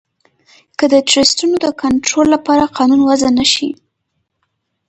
[0.77, 3.69] که د ټرسټونو د کنترول لپاره قانون وضعه نه شي.